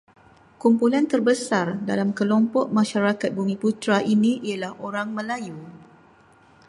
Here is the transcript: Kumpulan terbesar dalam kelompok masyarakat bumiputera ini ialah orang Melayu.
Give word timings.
Kumpulan 0.61 1.05
terbesar 1.11 1.67
dalam 1.89 2.09
kelompok 2.19 2.65
masyarakat 2.79 3.29
bumiputera 3.37 3.97
ini 4.13 4.33
ialah 4.49 4.71
orang 4.87 5.09
Melayu. 5.17 5.59